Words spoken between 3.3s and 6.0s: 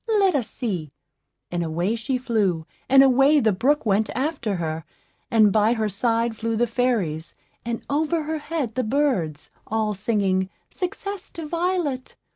the brook went after her, and by her